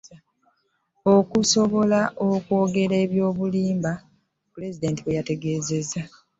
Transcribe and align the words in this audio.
Okusobola 1.15 1.99
okwogera 2.29 2.95
eby'obulimba, 3.05 3.91
Pulezidenti 4.51 4.99
bwe 5.01 5.17
yategeeza. 5.17 6.01